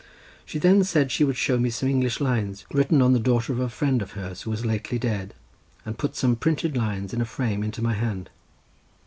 She 0.47 0.57
then 0.57 0.83
said 0.83 1.11
she 1.11 1.23
would 1.23 1.37
show 1.37 1.59
me 1.59 1.69
some 1.69 1.87
English 1.87 2.19
lines 2.19 2.65
written 2.73 3.03
on 3.03 3.13
the 3.13 3.19
daughter 3.19 3.53
of 3.53 3.59
a 3.59 3.69
friend 3.69 4.01
of 4.01 4.13
hers 4.13 4.41
who 4.41 4.49
was 4.49 4.65
lately 4.65 4.97
dead, 4.97 5.35
and 5.85 5.95
put 5.95 6.15
some 6.15 6.35
printed 6.35 6.75
lines 6.75 7.13
in 7.13 7.21
a 7.21 7.23
frame 7.25 7.61
into 7.61 7.83
my 7.83 7.93
hand. 7.93 8.31